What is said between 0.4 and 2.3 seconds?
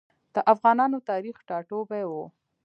افغانانو تاریخي ټاټوبی و.